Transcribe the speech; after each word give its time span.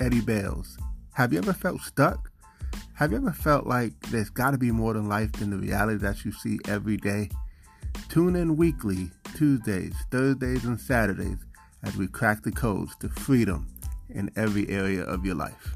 Eddie 0.00 0.22
Bails. 0.22 0.78
Have 1.12 1.34
you 1.34 1.38
ever 1.38 1.52
felt 1.52 1.82
stuck? 1.82 2.30
Have 2.94 3.10
you 3.10 3.18
ever 3.18 3.32
felt 3.32 3.66
like 3.66 3.92
there's 4.08 4.30
got 4.30 4.52
to 4.52 4.58
be 4.58 4.72
more 4.72 4.94
than 4.94 5.10
life 5.10 5.30
than 5.32 5.50
the 5.50 5.58
reality 5.58 5.98
that 5.98 6.24
you 6.24 6.32
see 6.32 6.58
every 6.66 6.96
day? 6.96 7.28
Tune 8.08 8.34
in 8.34 8.56
weekly, 8.56 9.10
Tuesdays, 9.36 9.94
Thursdays, 10.10 10.64
and 10.64 10.80
Saturdays 10.80 11.36
as 11.82 11.98
we 11.98 12.06
crack 12.06 12.42
the 12.42 12.50
codes 12.50 12.96
to 13.00 13.10
freedom 13.10 13.66
in 14.08 14.30
every 14.36 14.66
area 14.70 15.02
of 15.02 15.26
your 15.26 15.34
life. 15.34 15.74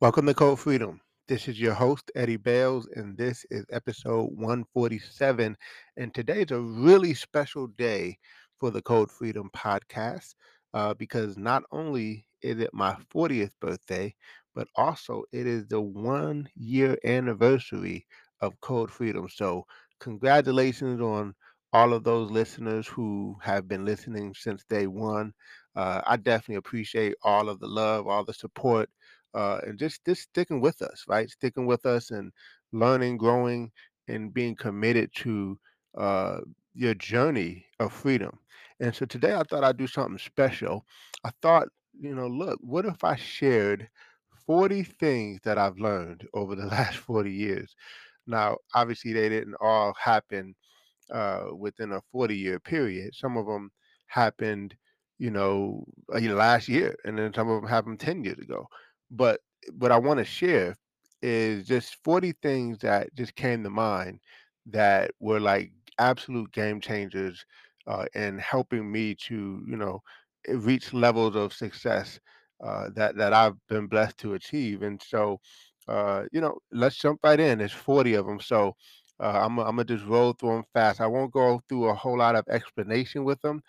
Welcome 0.00 0.26
to 0.26 0.34
Code 0.34 0.60
Freedom. 0.60 1.00
This 1.26 1.48
is 1.48 1.58
your 1.58 1.74
host, 1.74 2.10
Eddie 2.14 2.36
Bails, 2.36 2.86
and 2.96 3.16
this 3.16 3.46
is 3.50 3.64
episode 3.72 4.30
147. 4.34 5.56
And 5.96 6.14
today's 6.14 6.50
a 6.50 6.60
really 6.60 7.14
special 7.14 7.66
day 7.66 8.18
for 8.58 8.70
the 8.70 8.82
Code 8.82 9.10
Freedom 9.10 9.50
podcast 9.54 10.34
uh, 10.74 10.94
because 10.94 11.36
not 11.36 11.64
only 11.72 12.26
is 12.42 12.58
it 12.60 12.70
my 12.72 12.96
40th 13.10 13.52
birthday, 13.60 14.14
but 14.54 14.68
also 14.76 15.24
it 15.32 15.46
is 15.46 15.66
the 15.68 15.80
one 15.80 16.48
year 16.54 16.96
anniversary 17.04 18.06
of 18.40 18.60
Code 18.60 18.90
Freedom. 18.90 19.28
So, 19.28 19.64
congratulations 20.00 21.00
on 21.00 21.34
all 21.72 21.92
of 21.92 22.04
those 22.04 22.30
listeners 22.30 22.86
who 22.86 23.36
have 23.42 23.68
been 23.68 23.84
listening 23.84 24.34
since 24.34 24.64
day 24.64 24.86
one. 24.86 25.32
Uh, 25.74 26.00
I 26.06 26.16
definitely 26.16 26.56
appreciate 26.56 27.14
all 27.22 27.48
of 27.48 27.60
the 27.60 27.66
love, 27.68 28.06
all 28.06 28.24
the 28.24 28.32
support, 28.34 28.88
uh, 29.34 29.60
and 29.64 29.78
just 29.78 30.04
just 30.04 30.22
sticking 30.22 30.60
with 30.60 30.80
us, 30.82 31.04
right? 31.08 31.28
Sticking 31.30 31.66
with 31.66 31.86
us 31.86 32.10
and 32.10 32.32
learning, 32.72 33.18
growing, 33.18 33.72
and 34.08 34.32
being 34.32 34.54
committed 34.56 35.10
to 35.16 35.58
uh, 35.96 36.40
your 36.78 36.94
journey 36.94 37.66
of 37.80 37.92
freedom. 37.92 38.38
And 38.80 38.94
so 38.94 39.06
today 39.06 39.34
I 39.34 39.42
thought 39.44 39.64
I'd 39.64 39.76
do 39.78 39.88
something 39.88 40.18
special. 40.18 40.86
I 41.24 41.30
thought, 41.42 41.68
you 42.00 42.14
know, 42.14 42.28
look, 42.28 42.58
what 42.62 42.86
if 42.86 43.04
I 43.04 43.16
shared 43.16 43.90
40 44.46 44.84
things 44.84 45.40
that 45.44 45.58
I've 45.58 45.78
learned 45.78 46.28
over 46.34 46.54
the 46.54 46.66
last 46.76 46.98
40 46.98 47.32
years? 47.32 47.74
Now, 48.26 48.58
obviously, 48.74 49.12
they 49.12 49.28
didn't 49.28 49.56
all 49.60 49.94
happen 50.00 50.54
uh, 51.10 51.46
within 51.56 51.92
a 51.92 52.02
40 52.12 52.36
year 52.36 52.60
period. 52.60 53.14
Some 53.14 53.36
of 53.36 53.46
them 53.46 53.70
happened, 54.08 54.76
you 55.18 55.30
know, 55.30 55.84
uh, 56.14 56.20
last 56.20 56.68
year, 56.68 56.96
and 57.04 57.18
then 57.18 57.32
some 57.34 57.48
of 57.48 57.60
them 57.62 57.70
happened 57.70 58.00
10 58.00 58.24
years 58.24 58.38
ago. 58.38 58.66
But 59.10 59.40
what 59.78 59.92
I 59.92 59.98
want 59.98 60.18
to 60.18 60.24
share 60.24 60.76
is 61.22 61.66
just 61.66 61.96
40 62.04 62.32
things 62.42 62.78
that 62.80 63.14
just 63.14 63.34
came 63.36 63.64
to 63.64 63.70
mind 63.70 64.20
that 64.66 65.12
were 65.20 65.40
like 65.40 65.72
absolute 65.98 66.52
game 66.52 66.80
changers 66.80 67.44
uh, 67.86 68.06
in 68.14 68.38
helping 68.38 68.90
me 68.90 69.14
to, 69.14 69.62
you 69.66 69.76
know, 69.76 70.00
eh, 70.48 70.54
reach 70.56 70.92
levels 70.92 71.36
of 71.36 71.52
success 71.52 72.20
uh, 72.64 72.88
that 72.94 73.16
that 73.16 73.32
I've 73.32 73.54
been 73.68 73.86
blessed 73.86 74.18
to 74.18 74.34
achieve. 74.34 74.82
And 74.82 75.00
so, 75.02 75.40
uh, 75.88 76.24
you 76.32 76.40
know, 76.40 76.58
let's 76.72 76.96
jump 76.96 77.20
right 77.24 77.38
in. 77.40 77.58
There's 77.58 77.72
40 77.72 78.14
of 78.14 78.26
them, 78.26 78.40
so 78.40 78.76
uh, 79.20 79.40
I'm 79.44 79.58
I'm 79.58 79.76
gonna 79.76 79.84
just 79.84 80.04
roll 80.04 80.32
through 80.32 80.50
them 80.56 80.64
fast. 80.74 81.00
I 81.00 81.06
won't 81.06 81.32
go 81.32 81.60
through 81.68 81.86
a 81.86 81.94
whole 81.94 82.18
lot 82.18 82.36
of 82.36 82.44
explanation 82.48 83.24
with 83.24 83.40
them, 83.42 83.62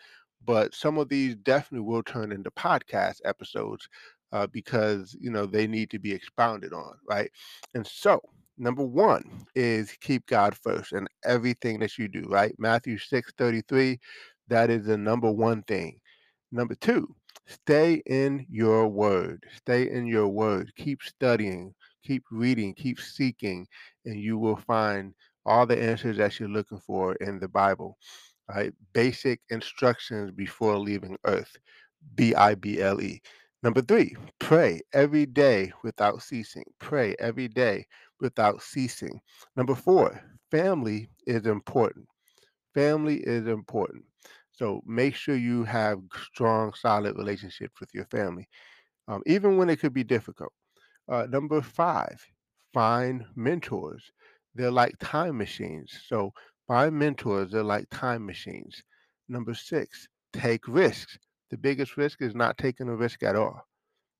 but 0.45 0.73
some 0.73 0.97
of 0.97 1.09
these 1.09 1.35
definitely 1.35 1.85
will 1.87 2.03
turn 2.03 2.31
into 2.31 2.51
podcast 2.51 3.21
episodes 3.25 3.87
uh, 4.31 4.47
because 4.47 5.15
you 5.19 5.31
know 5.31 5.45
they 5.45 5.67
need 5.67 5.89
to 5.91 5.99
be 5.99 6.11
expounded 6.11 6.73
on, 6.73 6.95
right? 7.07 7.31
And 7.73 7.85
so 7.85 8.21
number 8.59 8.83
one 8.83 9.23
is 9.55 9.91
keep 10.01 10.25
God 10.27 10.55
first 10.55 10.93
in 10.93 11.07
everything 11.25 11.79
that 11.79 11.97
you 11.97 12.07
do, 12.07 12.23
right? 12.29 12.53
Matthew 12.59 12.97
6 12.97 13.31
33, 13.37 13.99
that 14.49 14.69
is 14.69 14.85
the 14.85 14.97
number 14.97 15.31
one 15.31 15.63
thing. 15.63 15.99
Number 16.51 16.75
two, 16.75 17.15
stay 17.47 18.01
in 18.05 18.45
your 18.49 18.87
word. 18.87 19.43
Stay 19.57 19.89
in 19.89 20.07
your 20.07 20.27
word. 20.27 20.71
Keep 20.77 21.03
studying, 21.03 21.73
keep 22.03 22.23
reading, 22.31 22.73
keep 22.73 22.99
seeking, 22.99 23.67
and 24.05 24.19
you 24.19 24.37
will 24.37 24.57
find 24.57 25.13
all 25.45 25.65
the 25.65 25.81
answers 25.81 26.17
that 26.17 26.39
you're 26.39 26.49
looking 26.49 26.79
for 26.79 27.15
in 27.15 27.39
the 27.39 27.47
Bible. 27.47 27.97
Right? 28.49 28.73
Basic 28.93 29.41
instructions 29.49 30.31
before 30.31 30.77
leaving 30.77 31.17
earth. 31.25 31.55
B 32.15 32.33
I 32.35 32.55
B 32.55 32.81
L 32.81 33.01
E. 33.01 33.21
Number 33.61 33.81
three, 33.81 34.15
pray 34.39 34.81
every 34.93 35.25
day 35.25 35.71
without 35.83 36.23
ceasing. 36.23 36.63
Pray 36.79 37.15
every 37.19 37.47
day 37.47 37.85
without 38.19 38.61
ceasing. 38.61 39.19
Number 39.55 39.75
four, 39.75 40.21
family 40.51 41.09
is 41.25 41.45
important. 41.45 42.07
Family 42.73 43.17
is 43.17 43.47
important. 43.47 44.03
So 44.51 44.81
make 44.85 45.15
sure 45.15 45.35
you 45.35 45.63
have 45.63 45.99
strong, 46.21 46.73
solid 46.73 47.15
relationships 47.17 47.79
with 47.79 47.89
your 47.93 48.05
family, 48.05 48.47
um, 49.07 49.21
even 49.25 49.57
when 49.57 49.69
it 49.69 49.79
could 49.79 49.93
be 49.93 50.03
difficult. 50.03 50.51
Uh, 51.07 51.25
number 51.29 51.61
five, 51.61 52.21
find 52.73 53.25
mentors. 53.35 54.11
They're 54.55 54.69
like 54.69 54.95
time 54.99 55.37
machines. 55.37 55.97
So 56.07 56.33
find 56.67 56.93
mentors. 56.93 57.51
They're 57.51 57.63
like 57.63 57.89
time 57.89 58.25
machines. 58.25 58.83
Number 59.29 59.53
six, 59.53 60.07
take 60.33 60.67
risks. 60.67 61.17
The 61.51 61.57
biggest 61.57 61.97
risk 61.97 62.21
is 62.21 62.35
not 62.35 62.57
taking 62.57 62.89
a 62.89 62.95
risk 62.95 63.23
at 63.23 63.35
all. 63.35 63.65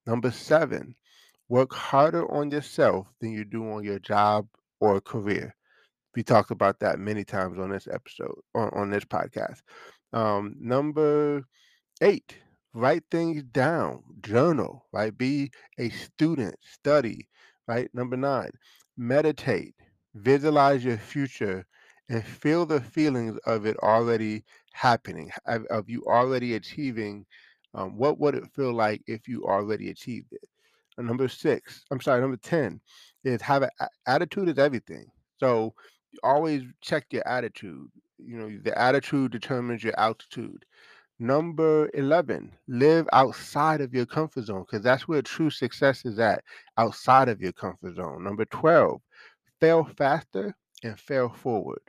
Number 0.07 0.31
seven, 0.31 0.95
work 1.49 1.73
harder 1.73 2.31
on 2.31 2.51
yourself 2.51 3.07
than 3.19 3.31
you 3.31 3.43
do 3.45 3.69
on 3.71 3.83
your 3.83 3.99
job 3.99 4.47
or 4.79 5.01
career. 5.01 5.55
We 6.15 6.23
talked 6.23 6.51
about 6.51 6.79
that 6.79 6.99
many 6.99 7.23
times 7.23 7.59
on 7.59 7.69
this 7.71 7.87
episode, 7.87 8.39
on, 8.55 8.69
on 8.73 8.89
this 8.91 9.05
podcast. 9.05 9.61
Um, 10.13 10.55
number 10.59 11.43
eight, 12.01 12.38
write 12.73 13.03
things 13.11 13.43
down, 13.43 14.03
journal, 14.21 14.85
right? 14.91 15.15
Be 15.17 15.51
a 15.77 15.89
student, 15.89 16.55
study, 16.61 17.29
right? 17.67 17.89
Number 17.93 18.17
nine, 18.17 18.51
meditate, 18.97 19.75
visualize 20.15 20.83
your 20.83 20.97
future, 20.97 21.65
and 22.09 22.23
feel 22.23 22.65
the 22.65 22.81
feelings 22.81 23.38
of 23.45 23.65
it 23.65 23.77
already 23.77 24.43
happening, 24.73 25.31
of 25.45 25.89
you 25.89 26.03
already 26.07 26.55
achieving. 26.55 27.25
Um, 27.75 27.97
what 27.97 28.19
would 28.19 28.35
it 28.35 28.51
feel 28.56 28.74
like 28.74 29.01
if 29.07 29.27
you 29.27 29.45
already 29.45 29.89
achieved 29.91 30.33
it? 30.33 30.50
And 31.00 31.07
number 31.07 31.30
six, 31.30 31.86
I'm 31.92 32.01
sorry, 32.01 32.19
number 32.19 32.36
10 32.36 32.81
is 33.24 33.42
have 33.42 33.63
an 33.63 33.69
attitude 34.06 34.50
is 34.50 34.60
everything. 34.60 35.06
So 35.38 35.74
always 36.24 36.63
check 36.81 37.06
your 37.12 37.25
attitude. 37.25 37.88
You 38.18 38.38
know, 38.38 38.60
the 38.62 38.78
attitude 38.78 39.31
determines 39.31 39.81
your 39.81 39.98
altitude. 39.98 40.66
Number 41.18 41.90
11, 41.94 42.51
live 42.68 43.07
outside 43.13 43.80
of 43.80 43.94
your 43.94 44.06
comfort 44.06 44.46
zone 44.46 44.66
because 44.69 44.84
that's 44.84 45.07
where 45.07 45.22
true 45.22 45.50
success 45.50 46.04
is 46.04 46.19
at, 46.19 46.44
outside 46.78 47.30
of 47.30 47.42
your 47.42 47.54
comfort 47.54 47.96
zone. 47.96 48.22
Number 48.25 48.44
12, 48.44 49.01
fail 49.62 49.86
faster 49.98 50.54
and 50.84 51.00
fail 51.00 51.30
forward. 51.30 51.81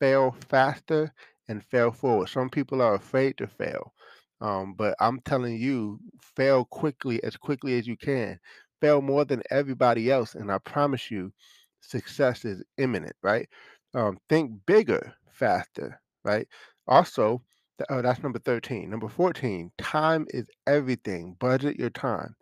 Fail 0.00 0.34
faster 0.48 1.12
and 1.46 1.64
fail 1.64 1.92
forward. 1.92 2.28
Some 2.28 2.50
people 2.50 2.82
are 2.82 2.94
afraid 2.94 3.36
to 3.38 3.46
fail. 3.46 3.92
Um, 4.40 4.74
but 4.74 4.94
I'm 5.00 5.20
telling 5.20 5.56
you, 5.58 6.00
fail 6.36 6.64
quickly, 6.64 7.22
as 7.24 7.36
quickly 7.36 7.78
as 7.78 7.86
you 7.86 7.96
can. 7.96 8.38
Fail 8.80 9.02
more 9.02 9.24
than 9.24 9.42
everybody 9.50 10.10
else. 10.10 10.34
And 10.34 10.50
I 10.50 10.58
promise 10.58 11.10
you, 11.10 11.32
success 11.80 12.44
is 12.44 12.62
imminent, 12.78 13.16
right? 13.22 13.48
Um, 13.94 14.18
think 14.28 14.52
bigger, 14.66 15.14
faster, 15.30 16.00
right? 16.24 16.46
Also, 16.86 17.42
oh, 17.90 18.02
that's 18.02 18.22
number 18.22 18.38
13. 18.38 18.88
Number 18.88 19.08
14, 19.08 19.70
time 19.78 20.26
is 20.30 20.46
everything. 20.66 21.36
Budget 21.38 21.76
your 21.76 21.90
time. 21.90 22.34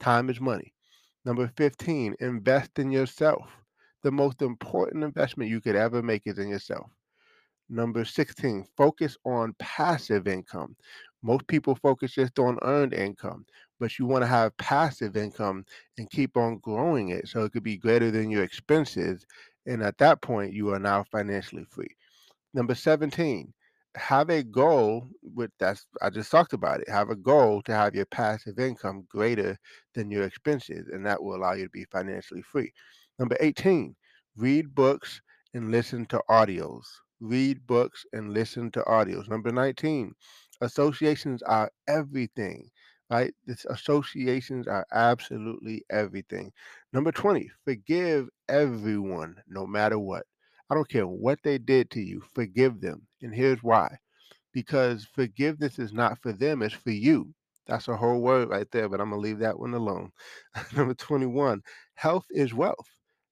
Time 0.00 0.28
is 0.28 0.40
money. 0.40 0.74
Number 1.24 1.50
15, 1.56 2.16
invest 2.20 2.78
in 2.78 2.90
yourself. 2.90 3.50
The 4.02 4.12
most 4.12 4.42
important 4.42 5.04
investment 5.04 5.50
you 5.50 5.60
could 5.60 5.76
ever 5.76 6.02
make 6.02 6.22
is 6.26 6.38
in 6.38 6.48
yourself. 6.48 6.90
Number 7.68 8.04
16, 8.04 8.64
focus 8.76 9.16
on 9.24 9.54
passive 9.58 10.28
income. 10.28 10.76
Most 11.22 11.46
people 11.48 11.74
focus 11.74 12.12
just 12.12 12.38
on 12.38 12.58
earned 12.62 12.94
income, 12.94 13.46
but 13.80 13.98
you 13.98 14.06
want 14.06 14.22
to 14.22 14.28
have 14.28 14.56
passive 14.58 15.16
income 15.16 15.64
and 15.98 16.10
keep 16.10 16.36
on 16.36 16.58
growing 16.58 17.08
it 17.10 17.28
so 17.28 17.44
it 17.44 17.52
could 17.52 17.64
be 17.64 17.76
greater 17.76 18.10
than 18.10 18.30
your 18.30 18.42
expenses. 18.42 19.26
And 19.66 19.82
at 19.82 19.98
that 19.98 20.22
point, 20.22 20.52
you 20.52 20.72
are 20.72 20.78
now 20.78 21.04
financially 21.10 21.64
free. 21.68 21.96
Number 22.54 22.74
17, 22.74 23.52
have 23.96 24.30
a 24.30 24.42
goal 24.42 25.08
with 25.22 25.50
that's 25.58 25.86
I 26.02 26.10
just 26.10 26.30
talked 26.30 26.52
about 26.52 26.80
it. 26.80 26.88
Have 26.88 27.10
a 27.10 27.16
goal 27.16 27.62
to 27.62 27.72
have 27.72 27.94
your 27.94 28.06
passive 28.06 28.58
income 28.58 29.06
greater 29.08 29.58
than 29.94 30.10
your 30.10 30.24
expenses, 30.24 30.88
and 30.92 31.04
that 31.06 31.22
will 31.22 31.36
allow 31.36 31.54
you 31.54 31.64
to 31.64 31.70
be 31.70 31.86
financially 31.90 32.42
free. 32.42 32.72
Number 33.18 33.36
18, 33.40 33.96
read 34.36 34.74
books 34.74 35.20
and 35.54 35.70
listen 35.70 36.06
to 36.06 36.22
audios. 36.28 36.84
Read 37.20 37.66
books 37.66 38.04
and 38.12 38.34
listen 38.34 38.70
to 38.72 38.82
audios. 38.82 39.28
Number 39.28 39.50
19, 39.50 40.12
associations 40.60 41.42
are 41.42 41.70
everything, 41.88 42.70
right? 43.10 43.34
This 43.46 43.64
associations 43.66 44.66
are 44.68 44.86
absolutely 44.92 45.84
everything. 45.90 46.52
Number 46.92 47.12
20, 47.12 47.50
forgive 47.64 48.28
everyone 48.48 49.36
no 49.48 49.66
matter 49.66 49.98
what. 49.98 50.24
I 50.70 50.74
don't 50.74 50.88
care 50.88 51.06
what 51.06 51.38
they 51.44 51.58
did 51.58 51.90
to 51.92 52.00
you, 52.00 52.22
forgive 52.34 52.80
them. 52.80 53.06
And 53.22 53.34
here's 53.34 53.62
why 53.62 53.98
because 54.52 55.04
forgiveness 55.04 55.78
is 55.78 55.92
not 55.92 56.18
for 56.22 56.32
them, 56.32 56.62
it's 56.62 56.74
for 56.74 56.90
you. 56.90 57.34
That's 57.66 57.88
a 57.88 57.96
whole 57.96 58.20
word 58.22 58.48
right 58.48 58.66
there, 58.72 58.88
but 58.88 59.00
I'm 59.00 59.10
going 59.10 59.20
to 59.20 59.28
leave 59.28 59.40
that 59.40 59.58
one 59.58 59.74
alone. 59.74 60.10
Number 60.74 60.94
21 60.94 61.60
health 61.94 62.24
is 62.30 62.54
wealth. 62.54 62.88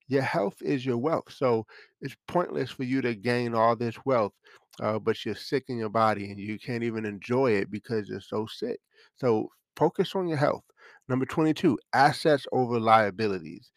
Your 0.07 0.21
health 0.21 0.57
is 0.61 0.85
your 0.85 0.97
wealth. 0.97 1.31
So 1.33 1.65
it's 2.01 2.15
pointless 2.27 2.69
for 2.69 2.83
you 2.83 3.01
to 3.01 3.15
gain 3.15 3.55
all 3.55 3.75
this 3.75 3.95
wealth, 4.05 4.33
uh, 4.81 4.99
but 4.99 5.23
you're 5.25 5.35
sick 5.35 5.65
in 5.67 5.77
your 5.77 5.89
body 5.89 6.31
and 6.31 6.39
you 6.39 6.59
can't 6.59 6.83
even 6.83 7.05
enjoy 7.05 7.51
it 7.51 7.71
because 7.71 8.09
you're 8.09 8.21
so 8.21 8.45
sick. 8.45 8.79
So 9.17 9.49
focus 9.75 10.15
on 10.15 10.27
your 10.27 10.37
health. 10.37 10.63
Number 11.07 11.25
22 11.25 11.77
assets 11.93 12.47
over 12.51 12.79
liabilities. 12.79 13.71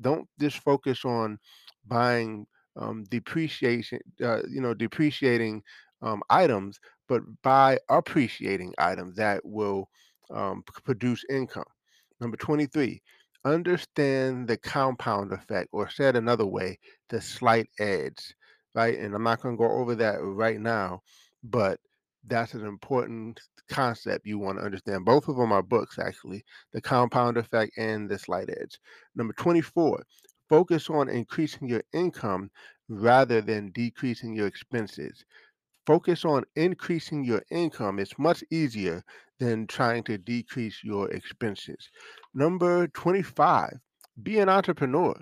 Don't 0.00 0.28
just 0.40 0.58
focus 0.58 1.04
on 1.04 1.38
buying 1.86 2.46
um, 2.76 3.04
depreciation, 3.04 4.00
uh, 4.22 4.42
you 4.48 4.60
know, 4.60 4.74
depreciating 4.74 5.62
um, 6.00 6.22
items, 6.30 6.80
but 7.08 7.22
buy 7.42 7.78
appreciating 7.88 8.74
items 8.78 9.16
that 9.16 9.44
will 9.44 9.88
um, 10.30 10.64
produce 10.84 11.24
income. 11.30 11.64
Number 12.20 12.36
23, 12.36 13.02
understand 13.44 14.48
the 14.48 14.56
compound 14.56 15.32
effect, 15.32 15.68
or 15.72 15.90
said 15.90 16.16
another 16.16 16.46
way, 16.46 16.78
the 17.08 17.20
slight 17.20 17.68
edge, 17.78 18.34
right? 18.74 18.98
And 18.98 19.14
I'm 19.14 19.22
not 19.22 19.42
going 19.42 19.56
to 19.56 19.60
go 19.60 19.70
over 19.70 19.94
that 19.96 20.16
right 20.22 20.60
now, 20.60 21.02
but 21.44 21.80
that's 22.26 22.54
an 22.54 22.64
important 22.66 23.40
concept 23.68 24.26
you 24.26 24.38
want 24.38 24.58
to 24.58 24.64
understand. 24.64 25.04
Both 25.04 25.28
of 25.28 25.36
them 25.36 25.52
are 25.52 25.62
books, 25.62 25.98
actually 25.98 26.44
the 26.72 26.80
compound 26.80 27.36
effect 27.36 27.72
and 27.78 28.08
the 28.08 28.18
slight 28.18 28.48
edge. 28.50 28.78
Number 29.14 29.34
24, 29.34 30.04
focus 30.48 30.90
on 30.90 31.08
increasing 31.08 31.68
your 31.68 31.82
income 31.92 32.50
rather 32.88 33.40
than 33.40 33.72
decreasing 33.72 34.34
your 34.34 34.46
expenses 34.46 35.24
focus 35.86 36.24
on 36.24 36.44
increasing 36.56 37.24
your 37.24 37.42
income. 37.50 37.98
It's 37.98 38.18
much 38.18 38.44
easier 38.50 39.02
than 39.38 39.66
trying 39.66 40.04
to 40.04 40.18
decrease 40.18 40.80
your 40.84 41.10
expenses. 41.10 41.90
Number 42.34 42.86
25, 42.88 43.78
be 44.22 44.38
an 44.38 44.48
entrepreneur, 44.48 45.14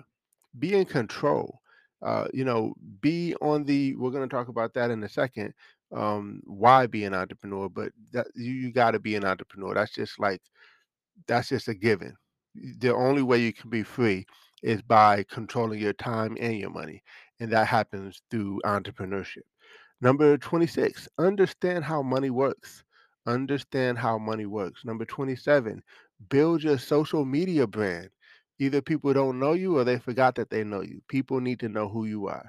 be 0.59 0.75
in 0.75 0.85
control. 0.85 1.60
Uh, 2.01 2.27
you 2.33 2.43
know, 2.45 2.73
be 3.01 3.35
on 3.41 3.63
the, 3.63 3.95
we're 3.95 4.11
going 4.11 4.27
to 4.27 4.33
talk 4.35 4.47
about 4.47 4.73
that 4.73 4.91
in 4.91 5.03
a 5.03 5.09
second. 5.09 5.53
Um, 5.95 6.41
why 6.45 6.87
be 6.87 7.03
an 7.05 7.13
entrepreneur? 7.13 7.69
But 7.69 7.91
that 8.13 8.27
you, 8.35 8.51
you 8.53 8.71
got 8.73 8.91
to 8.91 8.99
be 8.99 9.15
an 9.15 9.25
entrepreneur. 9.25 9.73
That's 9.75 9.93
just 9.93 10.19
like, 10.19 10.41
that's 11.27 11.49
just 11.49 11.67
a 11.67 11.73
given. 11.73 12.15
The 12.79 12.93
only 12.93 13.21
way 13.21 13.39
you 13.39 13.53
can 13.53 13.69
be 13.69 13.83
free 13.83 14.25
is 14.63 14.81
by 14.81 15.23
controlling 15.29 15.79
your 15.79 15.93
time 15.93 16.37
and 16.39 16.57
your 16.57 16.69
money. 16.69 17.01
And 17.39 17.51
that 17.51 17.67
happens 17.67 18.21
through 18.29 18.61
entrepreneurship. 18.65 19.43
Number 20.01 20.37
26, 20.37 21.07
understand 21.17 21.83
how 21.85 22.01
money 22.03 22.29
works. 22.29 22.83
Understand 23.27 23.97
how 23.99 24.17
money 24.17 24.45
works. 24.45 24.85
Number 24.85 25.05
27, 25.05 25.81
build 26.29 26.63
your 26.63 26.77
social 26.77 27.25
media 27.25 27.67
brand. 27.67 28.09
Either 28.61 28.79
people 28.79 29.11
don't 29.11 29.39
know 29.39 29.53
you 29.53 29.75
or 29.79 29.83
they 29.83 29.97
forgot 29.97 30.35
that 30.35 30.51
they 30.51 30.63
know 30.63 30.81
you. 30.81 31.01
People 31.07 31.41
need 31.41 31.59
to 31.59 31.67
know 31.67 31.89
who 31.89 32.05
you 32.05 32.27
are. 32.27 32.47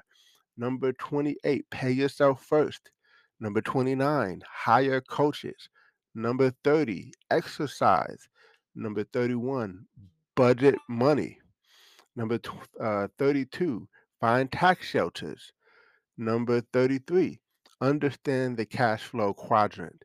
Number 0.55 0.93
28, 0.93 1.67
pay 1.71 1.89
yourself 1.89 2.45
first. 2.45 2.91
Number 3.39 3.61
29, 3.61 4.43
hire 4.47 5.01
coaches. 5.01 5.69
Number 6.13 6.53
30, 6.63 7.13
exercise. 7.31 8.27
Number 8.75 9.05
31, 9.05 9.87
budget 10.35 10.75
money. 10.87 11.39
Number 12.15 12.39
uh, 12.79 13.07
32, 13.17 13.87
find 14.21 14.51
tax 14.51 14.85
shelters. 14.85 15.51
Number 16.15 16.61
33, 16.73 17.39
understand 17.81 18.57
the 18.57 18.67
cash 18.67 19.01
flow 19.01 19.33
quadrant. 19.33 20.03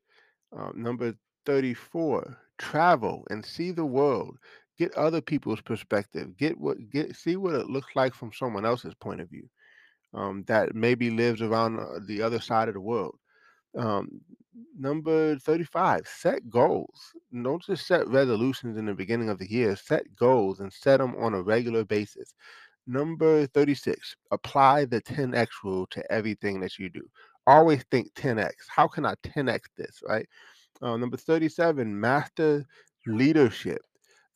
Uh, 0.59 0.71
number 0.75 1.13
34, 1.45 2.39
travel 2.57 3.27
and 3.29 3.45
see 3.45 3.73
the 3.73 3.85
world. 3.85 4.39
Get 4.79 4.95
other 4.95 5.21
people's 5.21 5.61
perspective. 5.61 6.37
Get 6.37 6.59
what 6.59 6.91
get 6.91 7.17
see 7.17 7.37
what 7.37 7.55
it 7.55 7.69
looks 7.69 7.95
like 7.97 8.15
from 8.15 8.33
someone 8.33 8.65
else's 8.65 8.95
point 8.95 9.21
of 9.21 9.29
view. 9.29 9.49
Um, 10.15 10.45
that 10.47 10.75
maybe 10.75 11.11
lives 11.11 11.43
around 11.43 11.79
uh, 11.79 11.99
the 12.07 12.23
other 12.23 12.41
side 12.41 12.69
of 12.69 12.75
the 12.75 12.81
world. 12.81 13.19
Um, 13.77 14.21
number 14.79 15.37
35, 15.39 16.07
set 16.07 16.49
goals. 16.49 17.13
Don't 17.33 17.63
just 17.63 17.87
set 17.87 18.09
resolutions 18.09 18.79
in 18.79 18.87
the 18.87 18.95
beginning 18.95 19.29
of 19.29 19.39
the 19.39 19.51
year. 19.51 19.77
Set 19.77 20.15
goals 20.17 20.61
and 20.61 20.73
set 20.73 20.99
them 20.99 21.15
on 21.17 21.35
a 21.35 21.43
regular 21.43 21.85
basis. 21.85 22.33
Number 22.87 23.47
36, 23.49 24.17
apply 24.31 24.87
the 24.87 25.03
10x 25.03 25.49
rule 25.63 25.87
to 25.91 26.11
everything 26.11 26.59
that 26.61 26.79
you 26.79 26.89
do. 26.89 27.03
Always 27.47 27.83
think 27.91 28.15
10x. 28.15 28.53
How 28.69 28.89
can 28.89 29.05
I 29.05 29.15
10x 29.17 29.61
this, 29.77 30.01
right? 30.09 30.27
Uh, 30.81 30.97
number 30.97 31.19
37, 31.19 31.99
master 32.01 32.65
leadership. 33.07 33.83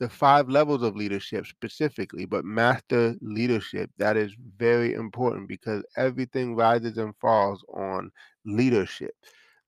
The 0.00 0.08
five 0.08 0.49
levels 0.49 0.82
of 0.82 0.96
leadership 0.96 1.46
specifically, 1.46 2.26
but 2.26 2.44
master 2.44 3.14
leadership. 3.20 3.90
That 3.99 4.16
is 4.16 4.34
very 4.56 4.94
important 4.94 5.49
because 5.49 5.84
everything 5.96 6.56
rises 6.56 6.99
and 6.99 7.14
falls 7.20 7.64
on 7.72 8.11
leadership. 8.44 9.14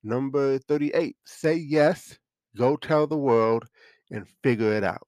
Number 0.03 0.59
38, 0.59 1.17
say 1.25 1.55
yes, 1.55 2.19
go 2.57 2.77
tell 2.77 3.07
the 3.07 3.17
world, 3.17 3.65
and 4.11 4.27
figure 4.43 4.73
it 4.73 4.85
out. 4.85 5.07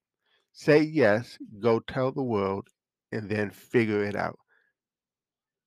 Say 0.53 0.81
yes, 0.83 1.39
go 1.61 1.81
tell 1.81 2.13
the 2.13 2.23
world, 2.23 2.69
and 3.13 3.29
then 3.29 3.51
figure 3.51 4.05
it 4.05 4.17
out. 4.17 4.39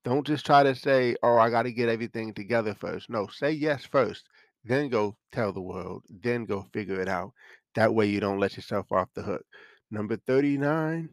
Don't 0.03 0.25
just 0.25 0.46
try 0.46 0.63
to 0.63 0.74
say, 0.75 1.15
"Oh, 1.22 1.38
I 1.38 1.50
got 1.50 1.63
to 1.63 1.72
get 1.72 1.89
everything 1.89 2.34
together 2.34 2.74
first." 2.74 3.10
No, 3.10 3.27
say 3.27 3.51
yes 3.51 3.86
first, 3.86 4.27
then 4.63 4.89
go 4.89 5.18
tell 5.32 5.53
the 5.53 5.62
world, 5.62 6.03
then 6.10 6.46
go 6.46 6.63
figure 6.74 7.00
it 7.01 7.08
out. 7.08 7.34
That 7.76 7.94
way 7.94 8.08
you 8.08 8.20
don't 8.20 8.40
let 8.40 8.56
yourself 8.56 8.92
off 8.92 9.10
the 9.16 9.22
hook. 9.22 9.44
Number 9.92 10.18
39 10.28 11.10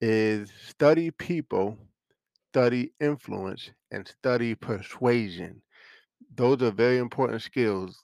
is 0.00 0.50
study 0.68 1.10
people, 1.10 1.76
study 2.52 2.92
influence, 3.00 3.70
and 3.90 4.06
study 4.06 4.54
persuasion. 4.54 5.62
Those 6.34 6.62
are 6.62 6.70
very 6.70 6.98
important 6.98 7.42
skills, 7.42 8.02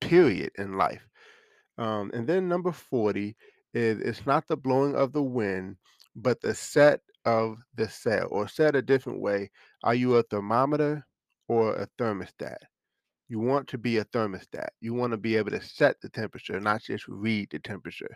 period, 0.00 0.50
in 0.56 0.76
life. 0.76 1.06
Um, 1.78 2.10
and 2.14 2.26
then 2.26 2.48
number 2.48 2.72
40 2.72 3.36
is 3.74 4.00
it's 4.00 4.26
not 4.26 4.46
the 4.48 4.56
blowing 4.56 4.94
of 4.94 5.12
the 5.12 5.22
wind, 5.22 5.76
but 6.14 6.40
the 6.40 6.54
set 6.54 7.00
of 7.24 7.58
the 7.74 7.88
sail. 7.88 8.28
Or 8.30 8.48
said 8.48 8.76
a 8.76 8.82
different 8.82 9.20
way, 9.20 9.50
are 9.82 9.94
you 9.94 10.16
a 10.16 10.22
thermometer 10.22 11.06
or 11.48 11.74
a 11.74 11.88
thermostat? 11.98 12.58
You 13.32 13.40
want 13.40 13.66
to 13.68 13.78
be 13.78 13.96
a 13.96 14.04
thermostat. 14.04 14.68
You 14.82 14.92
want 14.92 15.12
to 15.12 15.16
be 15.16 15.36
able 15.36 15.52
to 15.52 15.62
set 15.62 15.98
the 16.02 16.10
temperature, 16.10 16.60
not 16.60 16.82
just 16.82 17.08
read 17.08 17.48
the 17.50 17.60
temperature, 17.60 18.14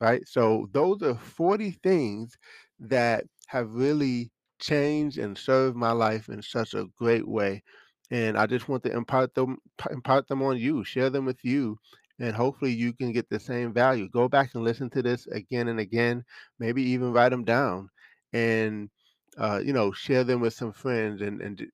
right? 0.00 0.26
So 0.26 0.68
those 0.72 1.02
are 1.02 1.16
40 1.16 1.72
things 1.82 2.34
that 2.80 3.26
have 3.48 3.70
really 3.74 4.32
changed 4.58 5.18
and 5.18 5.36
served 5.36 5.76
my 5.76 5.92
life 5.92 6.30
in 6.30 6.40
such 6.40 6.72
a 6.72 6.86
great 6.96 7.28
way. 7.28 7.62
And 8.10 8.38
I 8.38 8.46
just 8.46 8.66
want 8.66 8.84
to 8.84 8.92
impart 8.96 9.34
them 9.34 9.58
impart 9.90 10.28
them 10.28 10.40
on 10.42 10.56
you, 10.56 10.82
share 10.82 11.10
them 11.10 11.26
with 11.26 11.44
you, 11.44 11.76
and 12.18 12.34
hopefully 12.34 12.72
you 12.72 12.94
can 12.94 13.12
get 13.12 13.28
the 13.28 13.40
same 13.40 13.74
value. 13.74 14.08
Go 14.08 14.30
back 14.30 14.54
and 14.54 14.64
listen 14.64 14.88
to 14.92 15.02
this 15.02 15.26
again 15.26 15.68
and 15.68 15.78
again, 15.78 16.24
maybe 16.58 16.82
even 16.84 17.12
write 17.12 17.32
them 17.32 17.44
down 17.44 17.90
and 18.32 18.88
uh, 19.36 19.60
you 19.62 19.72
know, 19.74 19.92
share 19.92 20.24
them 20.24 20.40
with 20.40 20.54
some 20.54 20.72
friends. 20.72 21.20
And 21.20 21.42
and 21.42 21.66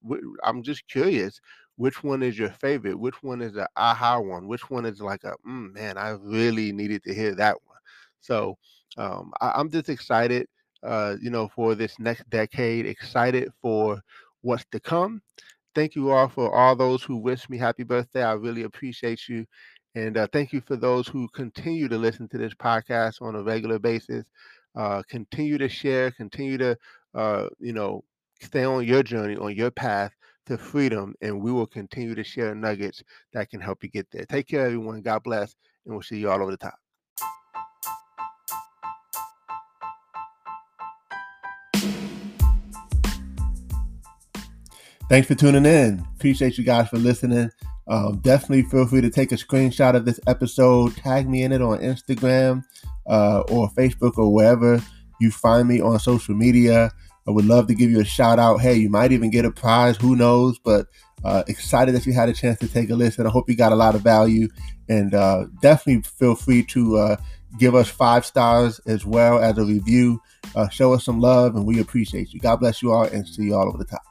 I'm 0.44 0.64
just 0.64 0.88
curious 0.88 1.40
which 1.76 2.02
one 2.02 2.22
is 2.22 2.38
your 2.38 2.50
favorite? 2.50 2.98
Which 2.98 3.22
one 3.22 3.40
is 3.42 3.52
the 3.54 3.68
aha 3.76 4.18
one? 4.20 4.46
Which 4.46 4.70
one 4.70 4.84
is 4.86 5.00
like 5.00 5.24
a 5.24 5.34
mm, 5.46 5.72
man? 5.74 5.96
I 5.98 6.10
really 6.10 6.72
needed 6.72 7.02
to 7.04 7.14
hear 7.14 7.34
that 7.36 7.56
one. 7.64 7.78
So 8.20 8.56
um, 8.96 9.32
I, 9.40 9.52
I'm 9.56 9.70
just 9.70 9.88
excited. 9.88 10.46
uh, 10.82 11.16
you 11.20 11.30
know, 11.30 11.48
for 11.48 11.74
this 11.74 11.98
next 11.98 12.28
decade. 12.30 12.86
Excited 12.86 13.50
for 13.60 14.00
what's 14.42 14.64
to 14.72 14.80
come. 14.80 15.22
Thank 15.74 15.94
you 15.94 16.10
all 16.10 16.28
for 16.28 16.54
all 16.54 16.74
those 16.76 17.02
who 17.02 17.16
wish 17.16 17.48
me 17.48 17.58
happy 17.58 17.84
birthday. 17.84 18.22
I 18.22 18.32
really 18.32 18.62
appreciate 18.62 19.28
you. 19.28 19.46
And 19.94 20.16
uh, 20.16 20.26
thank 20.32 20.52
you 20.52 20.60
for 20.60 20.76
those 20.76 21.06
who 21.08 21.28
continue 21.28 21.88
to 21.88 21.98
listen 21.98 22.28
to 22.28 22.38
this 22.38 22.54
podcast 22.54 23.20
on 23.22 23.34
a 23.36 23.42
regular 23.42 23.78
basis. 23.78 24.24
Uh, 24.76 25.02
continue 25.08 25.58
to 25.58 25.68
share, 25.68 26.10
continue 26.12 26.56
to, 26.58 26.76
uh, 27.14 27.46
you 27.58 27.72
know, 27.72 28.04
stay 28.40 28.64
on 28.64 28.84
your 28.84 29.02
journey, 29.02 29.36
on 29.36 29.54
your 29.54 29.70
path 29.70 30.12
to 30.50 30.58
freedom. 30.58 31.14
And 31.20 31.40
we 31.40 31.52
will 31.52 31.66
continue 31.66 32.14
to 32.14 32.24
share 32.24 32.54
nuggets 32.54 33.02
that 33.32 33.50
can 33.50 33.60
help 33.60 33.84
you 33.84 33.88
get 33.88 34.10
there. 34.10 34.26
Take 34.26 34.48
care, 34.48 34.66
everyone. 34.66 35.00
God 35.00 35.22
bless. 35.22 35.54
And 35.86 35.94
we'll 35.94 36.02
see 36.02 36.18
you 36.18 36.28
all 36.28 36.42
over 36.42 36.50
the 36.50 36.56
top. 36.56 36.74
Thanks 45.08 45.26
for 45.26 45.34
tuning 45.34 45.66
in. 45.66 46.04
Appreciate 46.16 46.58
you 46.58 46.64
guys 46.64 46.88
for 46.88 46.98
listening. 46.98 47.50
Um, 47.88 48.18
definitely 48.18 48.62
feel 48.62 48.86
free 48.86 49.00
to 49.00 49.10
take 49.10 49.32
a 49.32 49.36
screenshot 49.36 49.96
of 49.96 50.04
this 50.04 50.20
episode, 50.28 50.96
tag 50.96 51.28
me 51.28 51.42
in 51.42 51.50
it 51.50 51.60
on 51.60 51.78
Instagram 51.78 52.62
uh, 53.08 53.40
or 53.48 53.68
Facebook 53.70 54.18
or 54.18 54.32
wherever 54.32 54.80
you 55.20 55.30
find 55.32 55.66
me 55.66 55.80
on 55.80 55.98
social 55.98 56.34
media. 56.34 56.92
I 57.26 57.30
would 57.30 57.44
love 57.44 57.66
to 57.68 57.74
give 57.74 57.90
you 57.90 58.00
a 58.00 58.04
shout 58.04 58.38
out. 58.38 58.60
Hey, 58.60 58.74
you 58.74 58.88
might 58.88 59.12
even 59.12 59.30
get 59.30 59.44
a 59.44 59.50
prize. 59.50 59.96
Who 59.96 60.16
knows? 60.16 60.58
But 60.58 60.86
uh, 61.24 61.44
excited 61.48 61.94
that 61.94 62.06
you 62.06 62.12
had 62.12 62.28
a 62.28 62.32
chance 62.32 62.58
to 62.60 62.68
take 62.68 62.90
a 62.90 62.94
listen. 62.94 63.26
I 63.26 63.30
hope 63.30 63.48
you 63.48 63.56
got 63.56 63.72
a 63.72 63.76
lot 63.76 63.94
of 63.94 64.02
value. 64.02 64.48
And 64.88 65.14
uh, 65.14 65.46
definitely 65.60 66.02
feel 66.02 66.34
free 66.34 66.64
to 66.64 66.96
uh, 66.96 67.16
give 67.58 67.74
us 67.74 67.88
five 67.88 68.24
stars 68.26 68.80
as 68.86 69.04
well 69.04 69.38
as 69.38 69.58
a 69.58 69.64
review. 69.64 70.20
Uh, 70.54 70.68
show 70.68 70.92
us 70.94 71.04
some 71.04 71.20
love, 71.20 71.54
and 71.54 71.66
we 71.66 71.80
appreciate 71.80 72.32
you. 72.32 72.40
God 72.40 72.56
bless 72.56 72.82
you 72.82 72.92
all, 72.92 73.04
and 73.04 73.28
see 73.28 73.44
you 73.44 73.54
all 73.54 73.68
over 73.68 73.78
the 73.78 73.84
top. 73.84 74.02